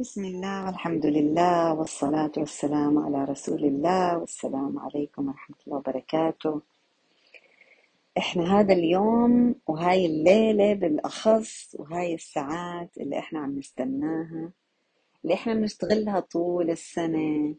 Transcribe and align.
بسم 0.00 0.24
الله 0.24 0.66
والحمد 0.66 1.06
لله 1.06 1.74
والصلاة 1.74 2.32
والسلام 2.36 2.98
على 2.98 3.24
رسول 3.24 3.64
الله 3.64 4.18
والسلام 4.18 4.78
عليكم 4.78 5.28
ورحمة 5.28 5.56
الله 5.66 5.76
وبركاته. 5.78 6.60
إحنا 8.18 8.60
هذا 8.60 8.72
اليوم 8.74 9.54
وهاي 9.66 10.06
الليلة 10.06 10.74
بالأخص 10.74 11.76
وهاي 11.78 12.14
الساعات 12.14 12.90
اللي 12.98 13.18
إحنا 13.18 13.38
عم 13.40 13.58
نستناها 13.58 14.52
اللي 15.24 15.34
إحنا 15.34 15.54
بنشتغلها 15.54 16.20
طول 16.20 16.70
السنة 16.70 17.54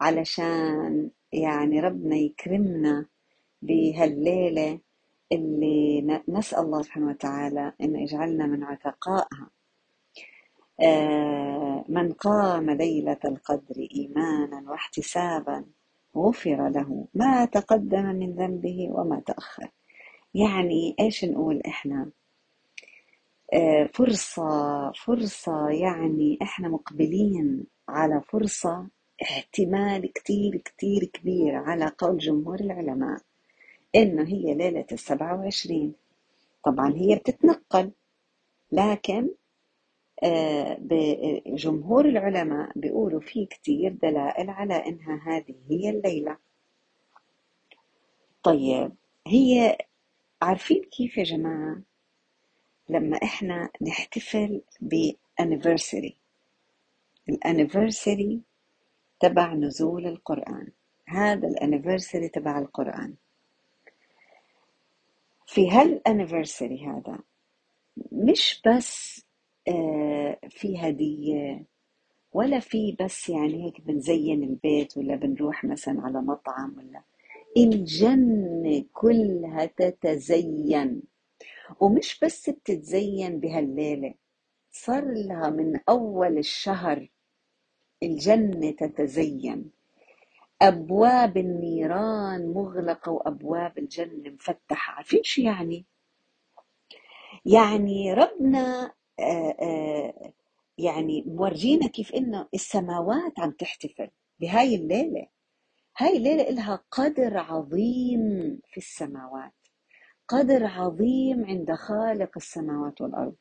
علشان 0.00 1.10
يعني 1.32 1.80
ربنا 1.80 2.16
يكرمنا 2.16 3.06
بهالليلة 3.62 4.78
اللي 5.32 6.20
نسأل 6.28 6.58
الله 6.64 6.82
سبحانه 6.82 7.08
وتعالى 7.08 7.72
أن 7.80 7.96
يجعلنا 7.96 8.46
من 8.46 8.64
عتقائها. 8.64 9.50
آه، 10.80 11.67
من 11.88 12.12
قام 12.12 12.70
ليلة 12.70 13.18
القدر 13.24 13.88
إيمانا 13.96 14.70
واحتسابا 14.70 15.64
غفر 16.16 16.68
له 16.68 17.06
ما 17.14 17.44
تقدم 17.44 18.04
من 18.06 18.32
ذنبه 18.32 18.88
وما 18.90 19.20
تأخر. 19.26 19.70
يعني 20.34 20.96
إيش 21.00 21.24
نقول 21.24 21.60
إحنا؟ 21.66 22.10
آه، 23.52 23.84
فرصة 23.94 24.92
فرصة 24.92 25.68
يعني 25.70 26.38
إحنا 26.42 26.68
مقبلين 26.68 27.64
على 27.88 28.20
فرصة 28.20 28.86
احتمال 29.22 30.12
كتير 30.12 30.56
كتير 30.64 31.04
كبير 31.04 31.54
على 31.54 31.92
قول 31.98 32.18
جمهور 32.18 32.60
العلماء 32.60 33.20
إنه 33.96 34.22
هي 34.28 34.54
ليلة 34.54 34.86
السبعة 34.92 35.40
وعشرين. 35.40 35.92
طبعا 36.64 36.92
هي 36.96 37.14
بتتنقل 37.16 37.90
لكن 38.72 39.28
جمهور 41.46 42.04
العلماء 42.04 42.72
بيقولوا 42.76 43.20
في 43.20 43.46
كتير 43.46 43.92
دلائل 43.92 44.50
على 44.50 44.74
إنها 44.74 45.20
هذه 45.26 45.54
هي 45.70 45.90
الليلة. 45.90 46.36
طيب 48.42 48.92
هي 49.26 49.78
عارفين 50.42 50.82
كيف 50.82 51.18
يا 51.18 51.24
جماعة؟ 51.24 51.82
لما 52.88 53.16
إحنا 53.22 53.70
نحتفل 53.82 54.62
بأنيفرساري. 54.80 56.16
الأنيفرساري 57.28 58.40
تبع 59.20 59.54
نزول 59.54 60.06
القرآن. 60.06 60.68
هذا 61.06 61.48
الأنيفرساري 61.48 62.28
تبع 62.28 62.58
القرآن. 62.58 63.14
في 65.46 65.70
هالأنيفرساري 65.70 66.86
هذا 66.86 67.18
مش 68.12 68.62
بس 68.66 69.24
آه، 69.68 70.17
في 70.50 70.78
هدية 70.78 71.64
ولا 72.32 72.58
في 72.60 72.96
بس 73.00 73.28
يعني 73.28 73.64
هيك 73.64 73.80
بنزين 73.80 74.42
البيت 74.42 74.96
ولا 74.96 75.16
بنروح 75.16 75.64
مثلا 75.64 76.00
على 76.02 76.22
مطعم 76.22 76.74
ولا. 76.78 77.02
الجنة 77.56 78.84
كلها 78.92 79.66
تتزين. 79.66 81.02
ومش 81.80 82.20
بس 82.24 82.50
بتتزين 82.50 83.40
بهالليلة 83.40 84.14
صار 84.72 85.04
لها 85.12 85.50
من 85.50 85.80
أول 85.88 86.38
الشهر 86.38 87.08
الجنة 88.02 88.70
تتزين. 88.70 89.70
أبواب 90.62 91.36
النيران 91.36 92.52
مغلقة 92.52 93.12
وأبواب 93.12 93.78
الجنة 93.78 94.30
مفتحة. 94.30 94.92
عارفين 94.92 95.20
شو 95.22 95.42
يعني؟ 95.42 95.86
يعني 97.46 98.14
ربنا 98.14 98.92
يعني 100.78 101.24
مورجينا 101.26 101.86
كيف 101.86 102.14
إنه 102.14 102.48
السماوات 102.54 103.40
عم 103.40 103.50
تحتفل 103.50 104.08
بهاي 104.40 104.74
الليلة. 104.74 105.26
هاي 105.98 106.16
الليلة 106.16 106.48
إلها 106.48 106.84
قدر 106.90 107.38
عظيم 107.38 108.58
في 108.70 108.76
السماوات. 108.76 109.52
قدر 110.28 110.64
عظيم 110.66 111.44
عند 111.44 111.72
خالق 111.72 112.30
السماوات 112.36 113.00
والأرض. 113.00 113.34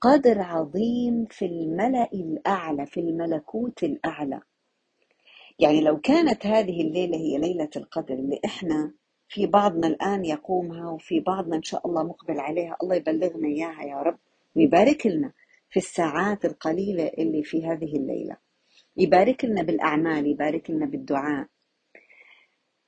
قدر 0.00 0.40
عظيم 0.40 1.26
في 1.30 1.46
الملأ 1.46 2.08
الأعلى 2.12 2.86
في 2.86 3.00
الملكوت 3.00 3.82
الأعلى. 3.82 4.40
يعني 5.58 5.80
لو 5.80 6.00
كانت 6.00 6.46
هذه 6.46 6.80
الليلة 6.80 7.16
هي 7.18 7.38
ليلة 7.38 7.70
القدر 7.76 8.14
اللي 8.14 8.40
إحنا 8.44 8.94
في 9.28 9.46
بعضنا 9.46 9.86
الآن 9.86 10.24
يقومها 10.24 10.90
وفي 10.90 11.20
بعضنا 11.20 11.56
إن 11.56 11.62
شاء 11.62 11.86
الله 11.86 12.02
مقبل 12.02 12.40
عليها 12.40 12.76
الله 12.82 12.94
يبلغنا 12.96 13.48
إياها 13.48 13.82
يا 13.84 13.96
رب. 14.02 14.18
ويبارك 14.56 15.06
لنا 15.06 15.32
في 15.70 15.76
الساعات 15.76 16.44
القليلة 16.44 17.06
اللي 17.18 17.42
في 17.42 17.66
هذه 17.66 17.96
الليلة. 17.96 18.36
يبارك 18.96 19.44
لنا 19.44 19.62
بالأعمال 19.62 20.26
يبارك 20.26 20.70
لنا 20.70 20.86
بالدعاء. 20.86 21.48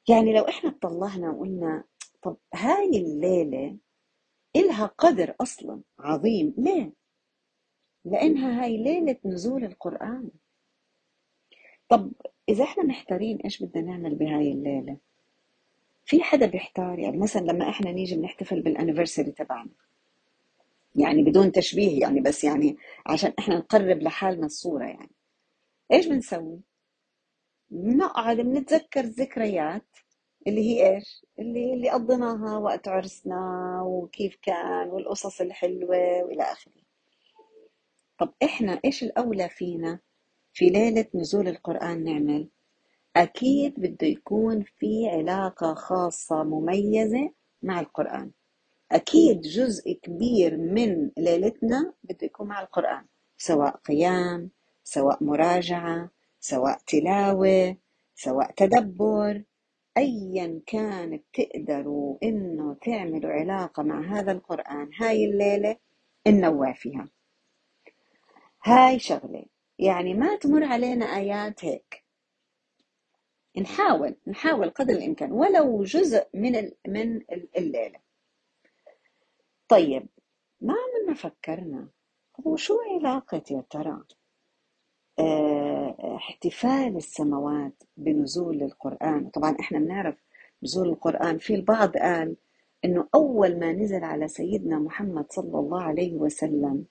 يعني 0.08 0.32
لو 0.34 0.42
إحنا 0.42 0.70
اطلعنا 0.70 1.30
وقلنا 1.30 1.84
طب 2.22 2.36
هاي 2.54 2.90
الليلة 2.90 3.76
إلها 4.56 4.86
قدر 4.86 5.34
أصلا 5.40 5.80
عظيم. 5.98 6.54
ليه؟ 6.58 6.92
لأنها 8.04 8.64
هاي 8.64 8.76
ليلة 8.76 9.16
نزول 9.24 9.64
القرآن. 9.64 10.30
طب 11.88 12.12
إذا 12.48 12.64
إحنا 12.64 12.84
محتارين 12.84 13.36
إيش 13.36 13.62
بدنا 13.62 13.82
نعمل 13.82 14.14
بهاي 14.14 14.52
الليلة؟ 14.52 14.96
في 16.04 16.22
حدا 16.22 16.46
بيحتار؟ 16.46 16.98
يعني 16.98 17.18
مثلا 17.18 17.40
لما 17.40 17.68
إحنا 17.68 17.92
نيجي 17.92 18.16
بنحتفل 18.16 18.62
بالانيفرساري 18.62 19.30
تبعنا. 19.32 19.70
يعني 20.96 21.22
بدون 21.22 21.52
تشبيه 21.52 22.00
يعني 22.00 22.20
بس 22.20 22.44
يعني 22.44 22.76
عشان 23.06 23.32
إحنا 23.38 23.58
نقرب 23.58 24.02
لحالنا 24.02 24.46
الصورة 24.46 24.84
يعني 24.84 25.10
إيش 25.92 26.06
بنسوي؟ 26.06 26.60
بنقعد 27.70 28.36
بنتذكر 28.36 29.00
الذكريات 29.00 29.86
اللي 30.46 30.60
هي 30.60 30.94
إيش؟ 30.96 31.24
اللي 31.38 31.74
اللي 31.74 31.90
قضيناها 31.90 32.58
وقت 32.58 32.88
عرسنا 32.88 33.36
وكيف 33.86 34.36
كان 34.42 34.88
والقصص 34.88 35.40
الحلوة 35.40 36.22
وإلى 36.24 36.42
آخره 36.42 36.72
طب 38.18 38.32
إحنا 38.42 38.80
إيش 38.84 39.02
الأولى 39.02 39.48
فينا 39.48 39.98
في 40.52 40.64
ليلة 40.70 41.06
نزول 41.14 41.48
القرآن 41.48 42.04
نعمل؟ 42.04 42.48
أكيد 43.16 43.74
بده 43.80 44.06
يكون 44.06 44.64
في 44.78 45.08
علاقة 45.08 45.74
خاصة 45.74 46.44
مميزة 46.44 47.30
مع 47.62 47.80
القرآن 47.80 48.30
أكيد 48.92 49.40
جزء 49.40 49.92
كبير 50.02 50.56
من 50.56 51.10
ليلتنا 51.18 51.94
بده 52.04 52.18
يكون 52.26 52.48
مع 52.48 52.60
القرآن 52.62 53.06
سواء 53.38 53.76
قيام 53.76 54.50
سواء 54.84 55.24
مراجعة 55.24 56.10
سواء 56.40 56.78
تلاوة 56.86 57.76
سواء 58.14 58.50
تدبر 58.56 59.42
أيا 59.98 60.62
كان 60.66 61.16
بتقدروا 61.16 62.18
إنه 62.22 62.74
تعملوا 62.74 63.30
علاقة 63.32 63.82
مع 63.82 64.18
هذا 64.18 64.32
القرآن 64.32 64.90
هاي 65.00 65.24
الليلة 65.24 65.76
ننوع 66.26 66.72
فيها. 66.72 67.08
هاي 68.64 68.98
شغلة 68.98 69.44
يعني 69.78 70.14
ما 70.14 70.36
تمر 70.36 70.64
علينا 70.64 71.06
آيات 71.06 71.64
هيك. 71.64 72.04
نحاول 73.58 74.16
نحاول 74.26 74.70
قدر 74.70 74.94
الإمكان 74.94 75.32
ولو 75.32 75.82
جزء 75.84 76.26
من 76.34 76.52
من 76.88 77.16
ال- 77.16 77.48
الليلة. 77.58 78.05
طيب 79.68 80.06
ما 80.60 80.74
عملنا 80.74 81.14
فكرنا؟ 81.14 81.88
هو 82.46 82.56
شو 82.56 82.78
علاقة 82.96 83.42
يا 83.50 83.64
ترى؟ 83.70 84.02
آه، 85.18 86.16
احتفال 86.16 86.96
السماوات 86.96 87.82
بنزول 87.96 88.62
القرآن. 88.62 89.28
طبعا 89.28 89.56
إحنا 89.60 89.78
بنعرف 89.78 90.16
نزول 90.62 90.88
القرآن. 90.88 91.38
في 91.38 91.54
البعض 91.54 91.96
قال 91.96 92.36
إنه 92.84 93.08
أول 93.14 93.58
ما 93.58 93.72
نزل 93.72 94.04
على 94.04 94.28
سيدنا 94.28 94.78
محمد 94.78 95.26
صلى 95.32 95.58
الله 95.58 95.82
عليه 95.82 96.14
وسلم 96.14 96.84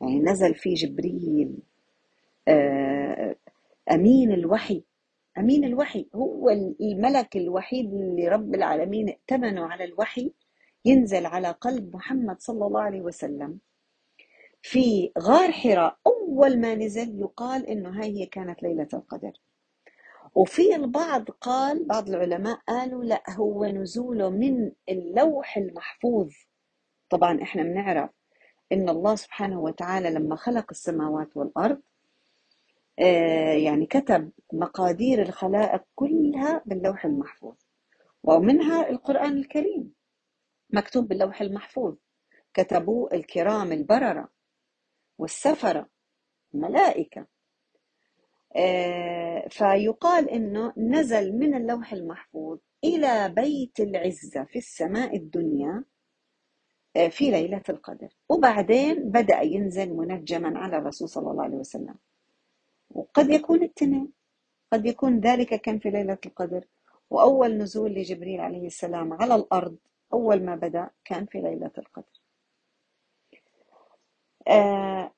يعني 0.00 0.20
نزل 0.20 0.54
فيه 0.54 0.74
جبريل 0.74 1.56
آه، 2.48 3.36
أمين 3.90 4.32
الوحي. 4.32 4.82
أمين 5.38 5.64
الوحي 5.64 6.06
هو 6.14 6.50
الملك 6.80 7.36
الوحيد 7.36 7.92
اللي 7.94 8.28
رب 8.28 8.54
العالمين 8.54 9.08
ائتمنوا 9.08 9.66
على 9.66 9.84
الوحي. 9.84 10.32
ينزل 10.84 11.26
على 11.26 11.50
قلب 11.50 11.96
محمد 11.96 12.40
صلى 12.40 12.66
الله 12.66 12.80
عليه 12.80 13.00
وسلم. 13.00 13.58
في 14.62 15.12
غار 15.18 15.52
حراء 15.52 15.98
أول 16.06 16.60
ما 16.60 16.74
نزل 16.74 17.20
يقال 17.20 17.66
إنه 17.66 18.00
هاي 18.00 18.20
هي 18.20 18.26
كانت 18.26 18.62
ليلة 18.62 18.88
القدر. 18.94 19.32
وفي 20.34 20.76
البعض 20.76 21.24
قال 21.30 21.86
بعض 21.86 22.08
العلماء 22.08 22.58
قالوا 22.68 23.04
لا 23.04 23.22
هو 23.30 23.66
نزوله 23.66 24.30
من 24.30 24.72
اللوح 24.88 25.56
المحفوظ. 25.56 26.32
طبعا 27.10 27.42
إحنا 27.42 27.62
بنعرف 27.62 28.10
إن 28.72 28.88
الله 28.88 29.14
سبحانه 29.14 29.60
وتعالى 29.60 30.10
لما 30.10 30.36
خلق 30.36 30.66
السماوات 30.70 31.36
والأرض 31.36 31.80
آه، 32.98 33.52
يعني 33.52 33.86
كتب 33.86 34.30
مقادير 34.52 35.22
الخلائق 35.22 35.82
كلها 35.94 36.62
باللوح 36.66 37.04
المحفوظ 37.04 37.54
ومنها 38.22 38.90
القرآن 38.90 39.32
الكريم. 39.36 39.94
مكتوب 40.72 41.08
باللوح 41.08 41.40
المحفوظ. 41.40 41.94
كتبوه 42.54 43.08
الكرام 43.12 43.72
البررة 43.72 44.28
والسفرة 45.18 45.88
الملائكة. 46.54 47.26
آه، 48.56 49.48
فيقال 49.48 50.30
إنه 50.30 50.72
نزل 50.76 51.32
من 51.32 51.54
اللوح 51.54 51.92
المحفوظ 51.92 52.58
إلى 52.84 53.28
بيت 53.28 53.80
العزة 53.80 54.44
في 54.44 54.58
السماء 54.58 55.16
الدنيا 55.16 55.84
آه، 56.96 57.08
في 57.08 57.30
ليلة 57.30 57.62
القدر. 57.68 58.08
وبعدين 58.28 59.10
بدأ 59.10 59.40
ينزل 59.40 59.92
منجما 59.92 60.58
على 60.58 60.76
الرسول 60.76 61.08
صلى 61.08 61.30
الله 61.30 61.44
عليه 61.44 61.56
وسلم. 61.56 61.94
وقد 62.90 63.30
يكون 63.30 63.62
التنين 63.62 64.12
قد 64.72 64.86
يكون 64.86 65.20
ذلك 65.20 65.54
كان 65.60 65.78
في 65.78 65.90
ليلة 65.90 66.18
القدر. 66.26 66.64
وأول 67.10 67.56
نزول 67.58 67.94
لجبريل 67.94 68.40
عليه 68.40 68.66
السلام 68.66 69.12
على 69.12 69.34
الأرض 69.34 69.76
أول 70.12 70.44
ما 70.44 70.56
بدأ 70.56 70.90
كان 71.04 71.26
في 71.26 71.38
ليلة 71.40 71.70
القدر. 71.78 72.20
آه 74.48 75.12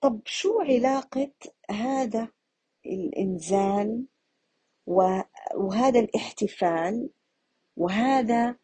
طب 0.00 0.20
شو 0.24 0.60
علاقة 0.60 1.32
هذا 1.70 2.28
الإنزال 2.86 4.06
وهذا 5.56 6.00
الاحتفال 6.00 7.10
وهذا 7.76 8.56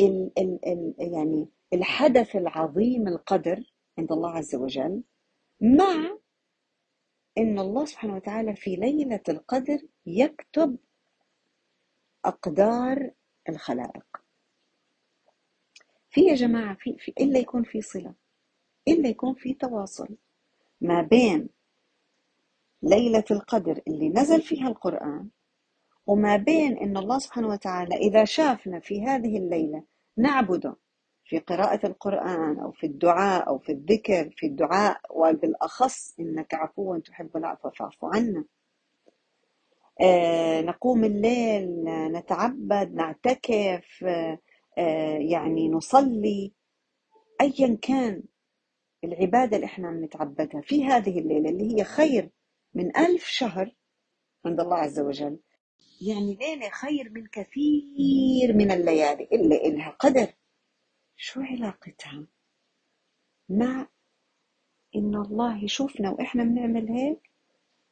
ال 0.00 0.30
ال 0.38 0.58
ال 0.66 0.94
يعني 1.14 1.48
الحدث 1.72 2.36
العظيم 2.36 3.08
القدر 3.08 3.72
عند 3.98 4.12
الله 4.12 4.30
عز 4.30 4.54
وجل 4.54 5.02
مع 5.60 6.18
إن 7.38 7.58
الله 7.58 7.84
سبحانه 7.84 8.16
وتعالى 8.16 8.56
في 8.56 8.76
ليلة 8.76 9.20
القدر 9.28 9.78
يكتب 10.06 10.76
أقدار 12.24 13.10
الخلائق. 13.48 14.19
في 16.10 16.20
يا 16.20 16.34
جماعة 16.34 16.74
في, 16.74 16.96
في 16.98 17.12
إلا 17.20 17.38
يكون 17.38 17.62
في 17.62 17.80
صلة 17.82 18.14
إلا 18.88 19.08
يكون 19.08 19.34
في 19.34 19.54
تواصل 19.54 20.08
ما 20.80 21.02
بين 21.02 21.48
ليلة 22.82 23.24
القدر 23.30 23.80
اللي 23.88 24.08
نزل 24.08 24.42
فيها 24.42 24.68
القرآن 24.68 25.28
وما 26.06 26.36
بين 26.36 26.78
أن 26.78 26.96
الله 26.96 27.18
سبحانه 27.18 27.48
وتعالى 27.48 27.94
إذا 27.96 28.24
شافنا 28.24 28.80
في 28.80 29.02
هذه 29.04 29.36
الليلة 29.38 29.82
نعبده 30.16 30.76
في 31.24 31.38
قراءة 31.38 31.86
القرآن 31.86 32.58
أو 32.58 32.72
في 32.72 32.86
الدعاء 32.86 33.48
أو 33.48 33.58
في 33.58 33.72
الذكر 33.72 34.30
في 34.36 34.46
الدعاء 34.46 35.00
وبالأخص 35.10 36.14
إنك 36.20 36.54
عفو 36.54 36.98
تحب 36.98 37.36
العفو 37.36 37.70
فاعف 37.70 38.04
عنا. 38.04 38.44
آه 40.00 40.60
نقوم 40.60 41.04
الليل 41.04 41.84
نتعبد 41.86 42.94
نعتكف 42.94 44.04
آه 44.04 44.38
يعني 45.30 45.68
نصلي 45.68 46.52
أيا 47.40 47.78
كان 47.82 48.22
العبادة 49.04 49.56
اللي 49.56 49.66
إحنا 49.66 49.90
بنتعبدها 49.90 50.60
في 50.60 50.84
هذه 50.84 51.18
الليلة 51.18 51.50
اللي 51.50 51.74
هي 51.76 51.84
خير 51.84 52.30
من 52.74 52.96
ألف 52.96 53.24
شهر 53.24 53.74
عند 54.46 54.60
الله 54.60 54.76
عز 54.76 55.00
وجل. 55.00 55.38
يعني 56.00 56.34
ليلة 56.34 56.68
خير 56.70 57.10
من 57.10 57.26
كثير 57.26 58.52
من 58.54 58.70
الليالي 58.70 59.24
إلا 59.24 59.56
إلها 59.66 59.90
قدر. 59.90 60.32
شو 61.16 61.40
علاقتها 61.40 62.26
مع 63.48 63.88
إن 64.96 65.14
الله 65.14 65.64
يشوفنا 65.64 66.10
وإحنا 66.10 66.44
بنعمل 66.44 66.88
هيك؟ 66.88 67.30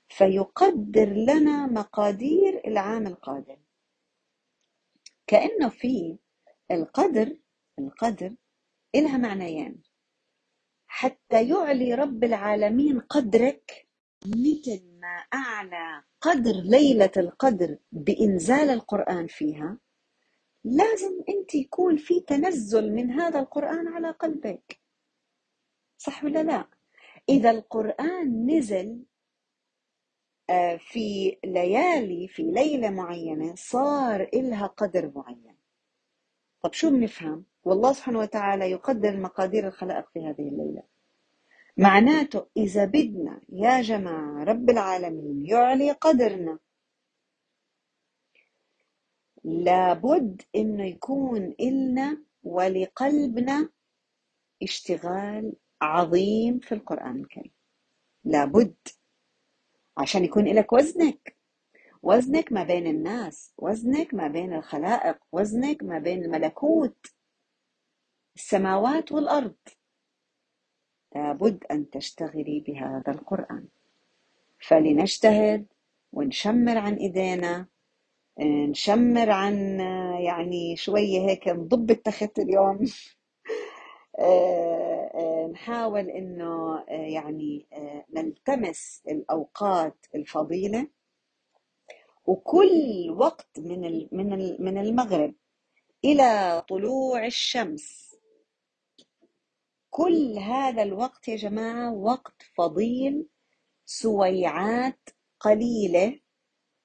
فيقدر 0.09 1.09
لنا 1.09 1.67
مقادير 1.67 2.63
العام 2.67 3.07
القادم. 3.07 3.57
كأنه 5.27 5.69
في 5.69 6.19
القدر 6.71 7.39
القدر 7.79 8.35
إلها 8.95 9.17
معنيين 9.17 9.83
حتى 10.87 11.49
يعلي 11.49 11.95
رب 11.95 12.25
العالمين 12.25 13.01
قدرك 13.01 13.89
مثل 14.27 14.99
ما 15.01 15.25
أعلى 15.35 16.05
قدر 16.21 16.53
ليلة 16.53 17.13
القدر 17.17 17.79
بإنزال 17.93 18.71
القرآن 18.71 19.27
فيها 19.27 19.79
لازم 20.65 21.25
أنت 21.29 21.55
يكون 21.55 21.97
في 21.97 22.21
تنزل 22.21 22.93
من 22.93 23.11
هذا 23.11 23.41
القرآن 23.41 23.89
على 23.89 24.11
قلبك. 24.11 24.81
صح 25.99 26.25
ولا 26.25 26.43
لا؟ 26.43 26.69
إذا 27.29 27.51
القرآن 27.51 28.47
نزل 28.51 29.05
آه، 30.51 30.77
في 30.77 31.37
ليالي 31.45 32.29
في 32.29 32.43
ليلة 32.43 32.91
معينة 32.91 33.55
صار 33.57 34.29
إلها 34.35 34.67
قدر 34.67 35.13
معين. 35.15 35.58
طب 36.63 36.73
شو 36.73 36.91
بنفهم؟ 36.91 37.45
والله 37.65 37.93
سبحانه 37.93 38.19
وتعالى 38.19 38.71
يقدر 38.71 39.17
مقادير 39.17 39.67
الخلائق 39.69 40.09
في 40.13 40.21
هذه 40.21 40.49
الليلة. 40.49 40.83
معناته 41.77 42.47
إذا 42.57 42.85
بدنا 42.85 43.41
يا 43.49 43.83
جماعة 43.83 44.45
رب 44.45 44.71
العالمين 44.71 45.47
يعلي 45.47 45.91
قدرنا 45.93 46.59
لابد 49.45 50.43
إنه 50.57 50.87
يكون 50.87 51.55
إلنا 51.61 52.23
ولقلبنا 52.43 53.69
اشتغال 54.63 55.53
عظيم 55.83 56.59
في 56.59 56.75
القرآن 56.75 57.21
الكريم. 57.21 57.53
لابد 58.25 58.77
عشان 59.97 60.25
يكون 60.25 60.45
لك 60.45 60.73
وزنك. 60.73 61.38
وزنك 62.09 62.53
ما 62.53 62.65
بين 62.65 62.87
الناس 62.87 63.55
وزنك 63.59 64.15
ما 64.15 64.29
بين 64.29 64.55
الخلائق 64.55 65.19
وزنك 65.33 65.83
ما 65.83 65.99
بين 65.99 66.25
الملكوت 66.25 67.07
السماوات 68.37 69.13
والأرض. 69.13 69.57
لابد 71.15 71.65
أن 71.71 71.91
تشتغلي 71.91 72.65
بهذا 72.67 73.13
القرآن. 73.13 73.69
فلنجتهد 74.61 75.67
ونشمر 76.13 76.79
عن 76.79 76.95
إيدينا 76.95 77.67
نشمر 78.41 79.31
عن 79.31 79.81
يعني 80.21 80.77
شوية 80.77 81.21
هيك 81.21 81.49
نضب 81.49 81.91
التخت 81.91 82.39
اليوم. 82.39 82.79
نحاول 85.53 86.11
إنه 86.11 86.85
يعني 86.89 87.67
نلتمس 88.15 89.03
الأوقات 89.09 90.07
الفضيلة. 90.15 90.98
وكل 92.29 93.11
وقت 93.19 93.59
من 93.59 94.09
من 94.13 94.57
من 94.63 94.79
المغرب 94.79 95.35
إلى 96.05 96.63
طلوع 96.69 97.27
الشمس. 97.27 98.17
كل 99.91 100.39
هذا 100.39 100.83
الوقت 100.83 101.29
يا 101.29 101.37
جماعة 101.37 101.93
وقت 101.95 102.43
فضيل 102.57 103.27
سويعات 103.85 105.09
قليلة 105.41 106.21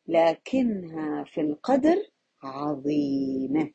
لكنها 0.08 1.24
في 1.24 1.42
القدر 1.42 1.98
عظيمة. 2.44 3.74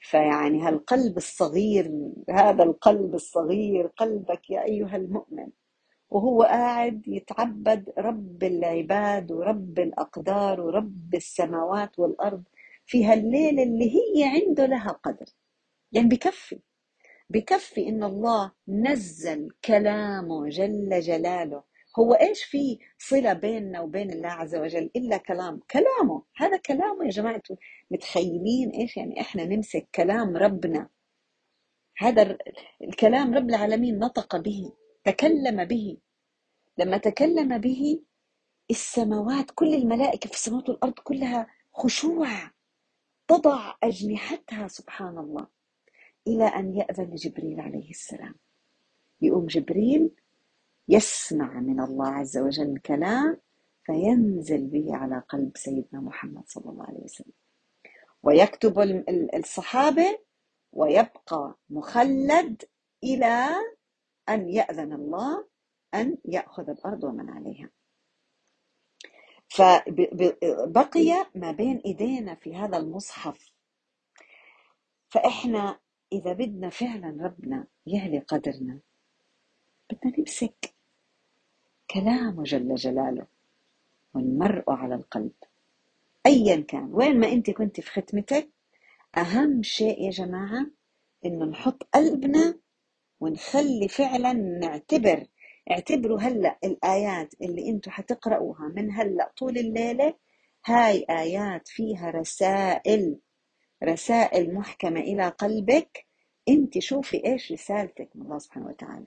فيعني 0.00 0.62
هالقلب 0.62 1.16
الصغير 1.16 1.90
هذا 2.30 2.64
القلب 2.64 3.14
الصغير 3.14 3.86
قلبك 3.86 4.50
يا 4.50 4.64
أيها 4.64 4.96
المؤمن. 4.96 5.48
وهو 6.12 6.42
قاعد 6.42 7.08
يتعبد 7.08 7.92
رب 7.98 8.44
العباد 8.44 9.32
ورب 9.32 9.78
الأقدار 9.78 10.60
ورب 10.60 11.14
السماوات 11.14 11.98
والأرض 11.98 12.42
في 12.86 13.04
هالليلة 13.04 13.62
اللي 13.62 13.90
هي 13.94 14.24
عنده 14.24 14.66
لها 14.66 14.90
قدر. 14.90 15.26
يعني 15.92 16.08
بكفي 16.08 16.60
بكفي 17.30 17.88
إن 17.88 18.04
الله 18.04 18.52
نزل 18.68 19.48
كلامه 19.64 20.48
جل 20.48 21.00
جلاله. 21.00 21.62
هو 21.98 22.14
إيش 22.14 22.44
في 22.44 22.78
صلة 22.98 23.32
بيننا 23.32 23.80
وبين 23.80 24.10
الله 24.10 24.28
عز 24.28 24.56
وجل؟ 24.56 24.90
إلا 24.96 25.16
كلام. 25.16 25.60
كلامه. 25.70 26.22
هذا 26.36 26.56
كلامه 26.56 27.04
يا 27.04 27.10
جماعة 27.10 27.42
متخيلين 27.90 28.70
إيش 28.70 28.96
يعني 28.96 29.20
إحنا 29.20 29.44
نمسك 29.44 29.88
كلام 29.94 30.36
ربنا؟ 30.36 30.88
هذا 31.98 32.38
الكلام 32.82 33.34
رب 33.34 33.48
العالمين 33.50 33.98
نطق 33.98 34.36
به. 34.36 34.72
تكلم 35.04 35.64
به. 35.64 35.96
لما 36.78 36.96
تكلم 36.98 37.58
به 37.58 38.02
السماوات 38.70 39.50
كل 39.54 39.74
الملائكة 39.74 40.28
في 40.28 40.34
السماوات 40.34 40.68
والأرض 40.68 40.92
كلها 40.92 41.46
خشوع 41.74 42.28
تضع 43.28 43.74
أجنحتها 43.82 44.68
سبحان 44.68 45.18
الله 45.18 45.46
إلى 46.26 46.44
أن 46.44 46.76
يأذن 46.76 47.14
جبريل 47.14 47.60
عليه 47.60 47.90
السلام. 47.90 48.34
يقوم 49.20 49.46
جبريل 49.46 50.10
يسمع 50.88 51.60
من 51.60 51.80
الله 51.80 52.08
عز 52.08 52.38
وجل 52.38 52.72
الكلام 52.72 53.40
فينزل 53.84 54.66
به 54.66 54.96
على 54.96 55.22
قلب 55.28 55.56
سيدنا 55.56 56.00
محمد 56.00 56.42
صلى 56.46 56.70
الله 56.70 56.84
عليه 56.84 57.00
وسلم. 57.04 57.32
ويكتب 58.22 58.78
الصحابة 59.34 60.18
ويبقى 60.72 61.54
مخلد 61.70 62.62
إلى 63.04 63.48
أن 64.28 64.48
يأذن 64.48 64.92
الله 64.92 65.46
أن 65.94 66.18
يأخذ 66.24 66.70
الأرض 66.70 67.04
ومن 67.04 67.30
عليها. 67.30 67.70
فبقي 69.48 71.26
ما 71.34 71.52
بين 71.52 71.78
إيدينا 71.78 72.34
في 72.34 72.56
هذا 72.56 72.76
المصحف. 72.76 73.52
فإحنا 75.08 75.80
إذا 76.12 76.32
بدنا 76.32 76.70
فعلا 76.70 77.24
ربنا 77.24 77.66
يهلي 77.86 78.18
قدرنا 78.18 78.78
بدنا 79.90 80.18
نمسك 80.18 80.74
كلامه 81.90 82.42
جل 82.42 82.74
جلاله 82.74 83.26
والمرء 84.14 84.64
على 84.72 84.94
القلب. 84.94 85.32
أيا 86.26 86.60
كان 86.60 86.88
وين 86.94 87.20
ما 87.20 87.28
أنت 87.32 87.50
كنت 87.50 87.80
في 87.80 87.90
ختمتك 87.90 88.50
أهم 89.16 89.62
شيء 89.62 90.02
يا 90.06 90.10
جماعة 90.10 90.66
إنه 91.24 91.44
نحط 91.44 91.82
قلبنا 91.94 92.58
ونخلي 93.22 93.88
فعلا 93.88 94.32
نعتبر 94.32 95.26
اعتبروا 95.70 96.20
هلأ 96.20 96.58
الآيات 96.64 97.34
اللي 97.42 97.68
أنتم 97.68 97.90
حتقرأوها 97.90 98.72
من 98.76 98.90
هلأ 98.90 99.32
طول 99.38 99.58
الليلة 99.58 100.14
هاي 100.66 101.06
آيات 101.10 101.68
فيها 101.68 102.10
رسائل 102.10 103.18
رسائل 103.84 104.54
محكمة 104.54 105.00
إلى 105.00 105.28
قلبك. 105.28 106.06
أنت 106.48 106.78
شوفي 106.78 107.26
إيش 107.26 107.52
رسالتك 107.52 108.08
من 108.14 108.22
الله 108.22 108.38
سبحانه 108.38 108.66
وتعالى. 108.66 109.06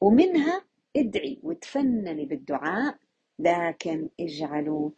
ومنها 0.00 0.64
ادعي 0.96 1.40
وتفنني 1.42 2.24
بالدعاء 2.24 2.98
لكن 3.38 4.08
اجعلوا 4.20 4.90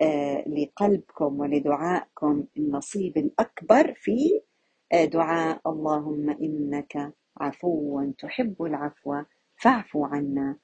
آه، 0.00 0.44
لقلبكم 0.48 1.40
ولدعائكم 1.40 2.44
النصيب 2.56 3.18
الأكبر 3.18 3.94
في 3.94 4.40
دعاء. 4.92 5.60
اللهم 5.66 6.30
إنك 6.30 7.12
عفو 7.36 8.10
تحب 8.18 8.62
العفو 8.62 9.22
فاعف 9.56 9.96
عنا. 9.96 10.56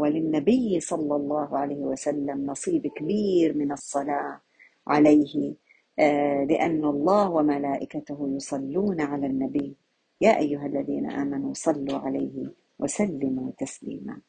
وللنبي 0.00 0.80
صلى 0.80 1.16
الله 1.16 1.58
عليه 1.58 1.76
وسلم 1.76 2.46
نصيب 2.46 2.86
كبير 2.86 3.54
من 3.56 3.72
الصلاة 3.72 4.40
عليه 4.86 5.54
آه، 5.98 6.44
لأن 6.44 6.84
الله 6.84 7.30
وملائكته 7.30 8.28
يصلون 8.36 9.00
على 9.00 9.26
النبي. 9.26 9.76
يا 10.20 10.38
أيها 10.38 10.66
الذين 10.66 11.10
آمنوا 11.10 11.54
صلوا 11.54 11.98
عليه 11.98 12.52
وسلموا 12.78 13.50
تسليما. 13.58 14.20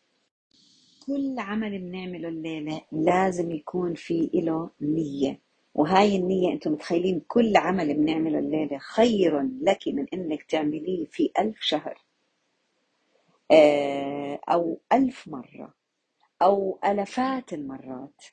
كل 1.07 1.35
عمل 1.39 1.79
بنعمله 1.79 2.29
الليلة 2.29 2.81
لازم 2.91 3.51
يكون 3.51 3.93
في 3.93 4.29
له 4.33 4.69
نية. 4.81 5.39
وهاي 5.77 6.17
النية 6.17 6.53
أنتم 6.53 6.73
متخيلين 6.73 7.21
كل 7.29 7.57
عمل 7.57 7.95
بنعمله 7.95 8.39
الليلة 8.39 8.79
خير 8.79 9.41
لك 9.61 9.79
من 9.87 10.07
إنك 10.13 10.43
تعمليه 10.43 11.05
في 11.05 11.31
ألف 11.39 11.57
شهر. 11.61 12.03
آه، 13.51 14.39
أو 14.49 14.79
ألف 14.93 15.29
مرة 15.29 15.75
أو 16.43 16.79
ألفات 16.85 17.53
المرات. 17.53 18.23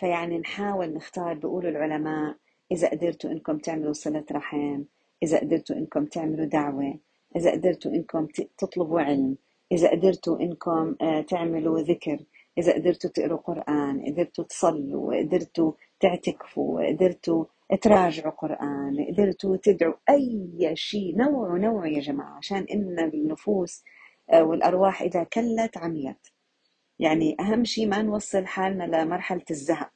فيعني 0.00 0.38
نحاول 0.38 0.94
نختار 0.94 1.34
بيقولوا 1.34 1.70
العلماء 1.70 2.36
إذا 2.72 2.90
قدرتوا 2.90 3.30
إنكم 3.30 3.58
تعملوا 3.58 3.92
صلة 3.92 4.24
رحم 4.32 4.84
إذا 5.22 5.40
قدرتوا 5.40 5.76
إنكم 5.76 6.04
تعملوا 6.06 6.46
دعوة 6.46 6.98
إذا 7.36 7.52
قدرتوا 7.52 7.92
إنكم 7.92 8.26
تطلبوا 8.58 9.00
علم 9.00 9.36
إذا 9.72 9.90
قدرتوا 9.90 10.40
إنكم 10.40 10.96
آه، 11.02 11.20
تعملوا 11.20 11.80
ذكر 11.80 12.18
إذا 12.58 12.74
قدرتوا 12.74 13.10
تقروا 13.10 13.38
قرآن 13.38 14.02
قدرتوا 14.06 14.44
تصلوا 14.44 15.18
قدرتوا 15.20 15.72
تعتكفوا 16.00 16.88
قدرتوا 16.88 17.44
تراجعوا 17.82 18.30
قرآن 18.32 19.06
قدرتوا 19.12 19.56
تدعوا 19.56 19.94
أي 20.10 20.70
شيء 20.76 21.16
نوعوا 21.16 21.58
نوعوا 21.58 21.86
يا 21.86 22.00
جماعة 22.00 22.36
عشان 22.36 22.66
إن 22.72 22.98
النفوس 23.14 23.84
آه، 24.30 24.42
والأرواح 24.44 25.02
إذا 25.02 25.24
كلت 25.24 25.76
عميت. 25.78 26.26
يعني 26.98 27.36
أهم 27.40 27.64
شيء 27.64 27.86
ما 27.86 28.02
نوصل 28.02 28.46
حالنا 28.46 28.84
لمرحلة 28.84 29.44
الزهق. 29.50 29.90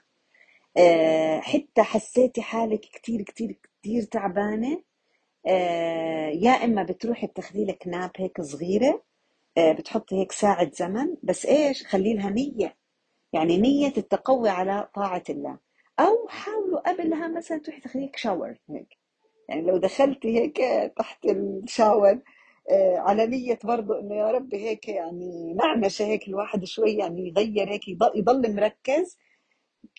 آه، 0.77 1.41
حتى 1.41 1.83
حسيتي 1.83 2.43
حالك 2.43 2.81
كتير 2.81 3.23
كتير 3.23 3.59
كتير 3.81 4.03
تعبانة. 4.03 4.83
يا 6.35 6.51
إما 6.65 6.83
بتروحي 6.83 7.27
بتاخذي 7.27 7.65
لك 7.65 7.89
ناب 7.89 8.11
هيك 8.17 8.41
صغيرة 8.41 9.03
آه، 9.59 9.73
بتحطي 9.73 10.17
هيك 10.21 10.33
ساعة 10.33 10.71
زمن 10.75 11.17
بس 11.23 11.47
إيش؟ 11.47 11.87
خلي 11.87 12.15
لها 12.15 12.31
نية. 12.31 12.77
يعني 13.33 13.59
نية 13.59 13.93
التقوي 13.97 14.49
على 14.49 14.89
طاعة 14.95 15.23
الله. 15.31 15.59
أو 16.01 16.29
حاولوا 16.29 16.81
قبلها 16.91 17.29
مثلا 17.29 17.59
تروحي 17.59 17.81
تاخذي 17.81 18.07
لك 18.07 18.17
شاور 18.17 18.59
هيك 18.71 18.99
يعني 19.49 19.63
لو 19.63 19.77
دخلتي 19.77 20.39
هيك 20.39 20.59
تحت 20.99 21.25
الشاور 21.27 22.21
آه، 22.71 22.97
على 22.99 23.27
نية 23.27 23.59
برضه 23.65 24.01
إنه 24.01 24.15
يا 24.15 24.31
رب 24.31 24.55
هيك 24.55 24.89
يعني 24.89 25.55
نعنشة 25.55 26.05
هيك 26.05 26.29
الواحد 26.29 26.65
شوي 26.65 26.93
يعني 26.93 27.29
يغير 27.29 27.69
هيك 27.73 27.89
يضل 28.17 28.55
مركز. 28.57 29.19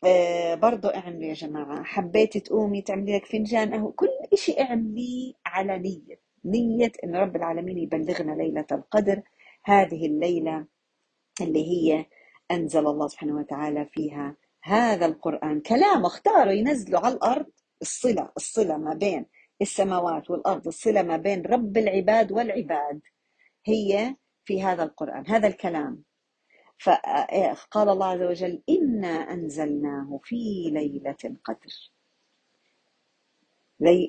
آه، 0.06 0.56
برضه 0.56 0.96
أعملوا 0.96 1.24
يا 1.24 1.34
جماعة 1.34 1.84
حبيتي 1.84 2.40
تقومي 2.40 2.82
تعملي 2.82 3.16
لك 3.16 3.26
فنجان 3.26 3.74
قهوة 3.74 3.92
كل 3.92 4.10
إشي 4.34 4.62
اعمليه 4.62 5.34
على 5.46 5.80
نية. 5.80 6.20
نية 6.46 6.92
إن 7.04 7.16
رب 7.16 7.36
العالمين 7.36 7.78
يبلغنا 7.78 8.32
ليلة 8.32 8.66
القدر 8.72 9.22
هذه 9.66 10.06
الليلة 10.06 10.66
اللي 11.42 11.64
هي 11.68 12.06
أنزل 12.52 12.88
الله 12.88 13.08
سبحانه 13.08 13.36
وتعالى 13.38 13.86
فيها 13.94 14.36
هذا 14.64 15.06
القرآن 15.06 15.62
كلام 15.62 16.06
اختاروا 16.06 16.54
ينزلوا 16.54 17.00
على 17.00 17.16
الأرض 17.16 17.46
الصلة 17.82 18.32
الصلة 18.38 18.78
ما 18.78 18.94
بين 18.94 19.26
السماوات 19.62 20.30
والأرض 20.30 20.68
الصلة 20.68 21.02
ما 21.02 21.18
بين 21.18 21.46
رب 21.46 21.78
العباد 21.78 22.32
والعباد. 22.32 23.02
هي 23.66 24.16
في 24.46 24.64
هذا 24.64 24.84
القرآن 24.84 25.28
هذا 25.28 25.48
الكلام. 25.48 26.04
فقال 26.80 27.90
الله 27.90 28.06
عز 28.06 28.22
وجل 28.22 28.64
إنا 28.70 29.08
أنزلناه 29.08 30.20
في 30.24 30.70
ليلة 30.72 31.18
القدر. 31.26 31.92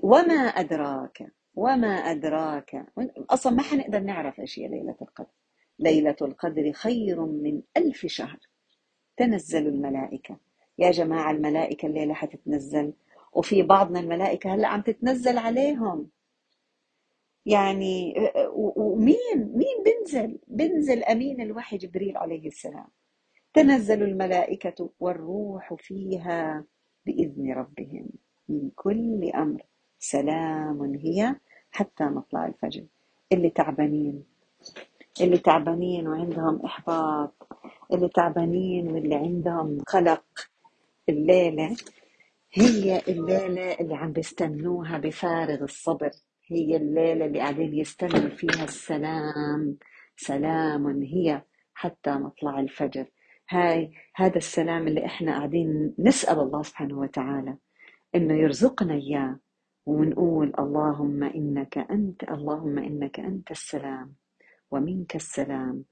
وما 0.02 0.34
أدراك 0.34 1.32
وما 1.54 1.94
أدراك. 1.94 2.86
أصلا 3.30 3.52
ما 3.52 3.62
حنقدر 3.62 4.00
نعرف 4.00 4.40
إيش 4.40 4.58
هي 4.58 4.68
ليلة 4.68 4.96
القدر. 5.02 5.30
ليلة 5.78 6.16
القدر 6.22 6.72
خير 6.72 7.20
من 7.20 7.62
ألف 7.76 8.06
شهر. 8.06 8.38
تنزل 9.16 9.66
الملائكة. 9.66 10.36
يا 10.78 10.90
جماعة 10.90 11.30
الملائكة 11.30 11.86
الليلة 11.86 12.14
حتتنزل. 12.14 12.92
وفي 13.32 13.62
بعضنا 13.62 14.00
الملائكة 14.00 14.54
هلأ 14.54 14.68
عم 14.68 14.80
تتنزل 14.80 15.38
عليهم. 15.38 16.08
يعني 17.46 18.14
ومين 18.54 19.52
مين 19.54 19.84
بنزل؟ 19.84 20.38
بنزل 20.46 21.04
أمين 21.04 21.40
الوحي 21.40 21.76
جبريل 21.76 22.16
عليه 22.16 22.46
السلام. 22.48 22.86
تنزل 23.54 24.02
الملائكة 24.02 24.90
والروح 25.00 25.74
فيها 25.74 26.64
بإذن 27.06 27.52
ربهم. 27.52 28.08
من 28.48 28.70
كل 28.74 29.30
أمر 29.34 29.62
سلام 29.98 30.94
هي 30.94 31.36
حتى 31.70 32.04
مطلع 32.04 32.46
الفجر. 32.46 32.84
اللي 33.32 33.50
تعبانين. 33.50 34.24
اللي 35.20 35.38
تعبانين 35.38 36.08
وعندهم 36.08 36.64
إحباط. 36.64 37.48
اللي 37.92 38.08
تعبانين 38.08 38.88
واللي 38.88 39.14
عندهم 39.14 39.78
قلق. 39.80 40.24
الليلة 41.08 41.76
هي 42.52 43.02
الليلة 43.08 43.72
اللي 43.72 43.94
عم 43.94 44.12
بيستنوها 44.12 44.98
بفارغ 44.98 45.62
الصبر. 45.62 46.10
هي 46.50 46.76
الليلة 46.76 47.26
اللي 47.26 47.38
قاعدين 47.38 47.74
يستنوا 47.74 48.28
فيها 48.36 48.64
السلام. 48.64 49.76
سلام 50.16 51.02
هي 51.02 51.42
حتى 51.74 52.10
مطلع 52.14 52.60
الفجر. 52.60 53.06
هاي 53.50 53.92
هذا 54.16 54.36
السلام 54.36 54.88
اللي 54.88 55.06
إحنا 55.06 55.32
قاعدين 55.36 55.94
نسأل 55.98 56.38
الله 56.40 56.62
سبحانه 56.62 56.98
وتعالى 56.98 57.56
إنه 58.14 58.34
يرزقنا 58.34 58.94
إياه 58.94 59.38
ونقول 59.86 60.52
اللهم 60.58 61.22
إنك 61.24 61.78
أنت 61.78 62.22
اللهم 62.24 62.78
إنك 62.78 63.20
أنت 63.20 63.50
السلام 63.50 64.14
ومنك 64.70 65.16
السلام. 65.16 65.84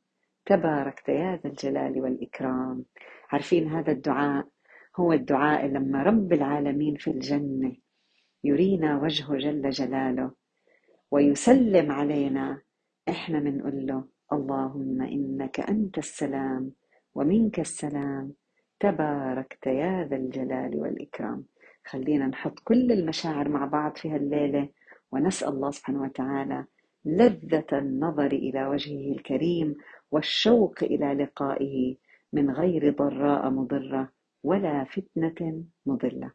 تباركت 0.46 1.08
يا 1.08 1.40
ذا 1.44 1.50
الجلال 1.50 2.00
والإكرام. 2.00 2.84
عارفين 3.30 3.68
هذا 3.68 3.92
الدعاء؟ 3.92 4.48
هو 4.96 5.12
الدعاء 5.12 5.66
لما 5.66 6.02
رب 6.02 6.32
العالمين 6.32 6.96
في 6.96 7.10
الجنة 7.10 7.76
يرينا 8.44 9.02
وجهه 9.02 9.36
جل 9.36 9.70
جلاله 9.70 10.30
ويسلم 11.10 11.92
علينا. 11.92 12.60
إحنا 13.08 13.40
بنقول 13.40 13.86
له 13.86 14.04
اللهم 14.32 15.02
إنك 15.02 15.60
أنت 15.60 15.98
السلام 15.98 16.72
ومنك 17.14 17.60
السلام. 17.60 18.32
تباركت 18.80 19.66
يا 19.66 20.08
ذا 20.10 20.16
الجلال 20.16 20.76
والإكرام. 20.76 21.44
خلينا 21.86 22.26
نحط 22.26 22.58
كل 22.64 22.92
المشاعر 22.92 23.48
مع 23.48 23.64
بعض 23.64 23.96
في 23.96 24.10
هالليلة 24.10 24.68
ونسأل 25.12 25.48
الله 25.48 25.70
سبحانه 25.70 26.02
وتعالى 26.02 26.64
لذة 27.04 27.66
النظر 27.72 28.26
إلى 28.26 28.66
وجهه 28.66 29.12
الكريم 29.12 29.76
والشوق 30.10 30.82
إلى 30.82 31.14
لقائه 31.14 31.96
من 32.32 32.50
غير 32.50 32.94
ضراء 32.94 33.50
مضرة 33.50 34.12
ولا 34.42 34.84
فتنة 34.84 35.64
مضلة. 35.86 36.30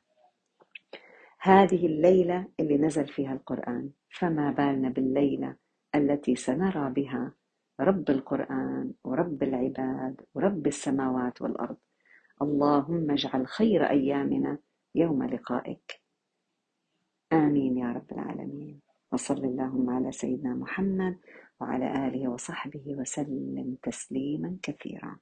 هذه 1.40 1.86
الليلة 1.86 2.48
اللي 2.60 2.78
نزل 2.78 3.08
فيها 3.08 3.34
القرآن 3.34 3.90
فما 4.10 4.52
بالنا 4.52 4.90
بالليلة 4.90 5.56
التي 5.96 6.36
سنرى 6.36 6.90
بها 6.90 7.34
رب 7.80 8.10
القرآن 8.10 8.94
ورب 9.04 9.44
العباد 9.44 10.22
ورب 10.34 10.68
السماوات 10.68 11.42
والأرض. 11.42 11.78
اللهم 12.42 13.12
اجعل 13.12 13.48
خير 13.48 13.90
أيامنا 13.90 14.58
يوم 14.96 15.24
لقائك. 15.24 16.02
آمين 17.34 17.78
يا 17.78 17.92
رب 17.92 18.12
العالمين. 18.12 18.87
وصل 19.12 19.38
اللهم 19.38 19.90
على 19.90 20.12
سيدنا 20.12 20.54
محمد 20.54 21.18
وعلى 21.62 22.08
آله 22.08 22.30
وصحبه 22.30 22.84
وسلم 22.88 23.78
تسليما 23.84 24.58
كثيرا. 24.64 25.18